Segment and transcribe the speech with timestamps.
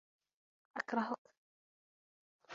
[0.77, 1.27] أكرهك!